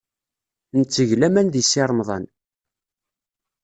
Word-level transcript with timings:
Netteg 0.77 1.09
laman 1.19 1.47
deg 1.49 1.65
Si 1.69 1.81
Remḍan. 1.89 2.25